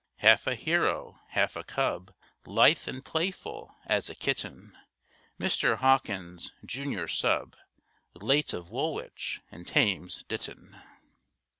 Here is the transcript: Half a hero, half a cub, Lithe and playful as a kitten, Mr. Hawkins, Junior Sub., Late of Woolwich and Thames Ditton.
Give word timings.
Half 0.15 0.47
a 0.47 0.55
hero, 0.55 1.19
half 1.27 1.55
a 1.55 1.63
cub, 1.63 2.11
Lithe 2.47 2.87
and 2.87 3.05
playful 3.05 3.75
as 3.85 4.09
a 4.09 4.15
kitten, 4.15 4.75
Mr. 5.39 5.77
Hawkins, 5.77 6.51
Junior 6.65 7.07
Sub., 7.07 7.55
Late 8.15 8.51
of 8.51 8.71
Woolwich 8.71 9.41
and 9.51 9.67
Thames 9.67 10.23
Ditton. 10.23 10.75